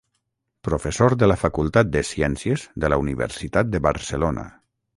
[0.67, 4.51] Professor de la Facultat de Ciències de la Universitat de Barcelona.